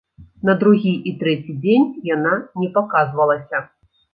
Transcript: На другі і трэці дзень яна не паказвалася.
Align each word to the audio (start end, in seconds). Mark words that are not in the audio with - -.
На 0.47 0.53
другі 0.63 0.93
і 1.11 1.13
трэці 1.19 1.55
дзень 1.65 1.85
яна 2.15 2.33
не 2.63 2.73
паказвалася. 2.79 3.63